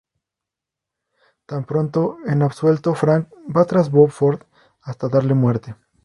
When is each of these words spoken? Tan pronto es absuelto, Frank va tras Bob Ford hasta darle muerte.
Tan 1.45 1.63
pronto 1.65 2.17
es 2.25 2.33
absuelto, 2.41 2.95
Frank 2.95 3.29
va 3.55 3.65
tras 3.65 3.91
Bob 3.91 4.09
Ford 4.09 4.41
hasta 4.81 5.07
darle 5.09 5.35
muerte. 5.35 5.75